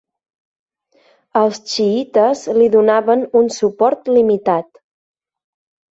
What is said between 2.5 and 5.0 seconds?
li donaven un suport limitat.